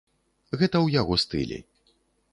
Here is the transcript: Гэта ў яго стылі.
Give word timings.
Гэта 0.59 0.71
ў 0.71 0.87
яго 1.01 1.21
стылі. 1.27 1.59